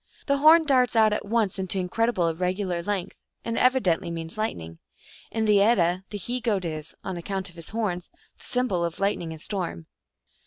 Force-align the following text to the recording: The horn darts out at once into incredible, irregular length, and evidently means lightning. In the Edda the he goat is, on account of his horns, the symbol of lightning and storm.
The 0.25 0.37
horn 0.39 0.63
darts 0.63 0.95
out 0.95 1.13
at 1.13 1.27
once 1.27 1.59
into 1.59 1.77
incredible, 1.77 2.27
irregular 2.27 2.81
length, 2.81 3.15
and 3.45 3.55
evidently 3.55 4.09
means 4.09 4.35
lightning. 4.35 4.79
In 5.29 5.45
the 5.45 5.61
Edda 5.61 6.05
the 6.09 6.17
he 6.17 6.41
goat 6.41 6.65
is, 6.65 6.95
on 7.03 7.17
account 7.17 7.51
of 7.51 7.55
his 7.55 7.69
horns, 7.69 8.09
the 8.39 8.45
symbol 8.45 8.83
of 8.83 8.99
lightning 8.99 9.31
and 9.31 9.39
storm. 9.39 9.85